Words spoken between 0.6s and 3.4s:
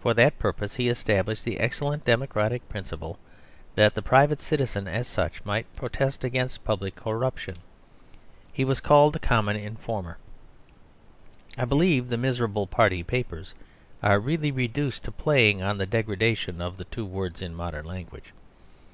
he established the excellent democratic principle